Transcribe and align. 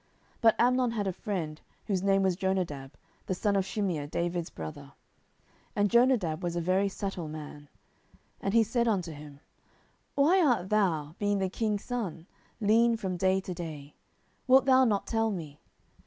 10:013:003 0.31 0.41
But 0.41 0.55
Amnon 0.57 0.91
had 0.93 1.05
a 1.05 1.13
friend, 1.13 1.61
whose 1.85 2.01
name 2.01 2.23
was 2.23 2.35
Jonadab, 2.35 2.95
the 3.27 3.35
son 3.35 3.55
of 3.55 3.63
Shimeah 3.65 4.09
David's 4.09 4.49
brother: 4.49 4.93
and 5.75 5.91
Jonadab 5.91 6.41
was 6.41 6.55
a 6.55 6.59
very 6.59 6.87
subtil 6.89 7.27
man. 7.29 7.67
10:013:004 8.41 8.41
And 8.41 8.53
he 8.55 8.63
said 8.63 8.87
unto 8.87 9.11
him, 9.11 9.41
Why 10.15 10.43
art 10.43 10.69
thou, 10.69 11.13
being 11.19 11.37
the 11.37 11.49
king's 11.49 11.83
son, 11.83 12.25
lean 12.59 12.97
from 12.97 13.15
day 13.15 13.39
to 13.41 13.53
day? 13.53 13.93
wilt 14.47 14.65
thou 14.65 14.85
not 14.85 15.05
tell 15.05 15.29
me? 15.29 15.59